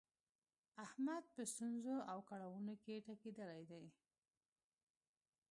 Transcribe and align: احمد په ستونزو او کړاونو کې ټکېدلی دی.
احمد 0.85 1.23
په 1.35 1.41
ستونزو 1.51 1.95
او 2.11 2.19
کړاونو 2.29 2.73
کې 2.83 3.03
ټکېدلی 3.05 3.63
دی. 3.71 3.85